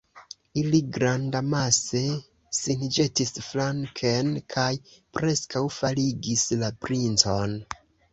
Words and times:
Ili 0.59 0.77
grandamase 0.93 1.99
sin 2.59 2.81
ĵetis 2.95 3.31
flanken 3.49 4.31
kaj 4.55 4.71
preskaŭ 5.19 5.63
faligis 5.77 6.47
la 6.63 6.71
princon. 6.87 7.55